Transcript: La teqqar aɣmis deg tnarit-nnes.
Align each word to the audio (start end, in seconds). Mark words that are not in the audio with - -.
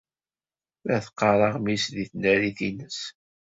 La 0.87 0.97
teqqar 1.05 1.39
aɣmis 1.47 1.83
deg 1.95 2.07
tnarit-nnes. 2.11 2.99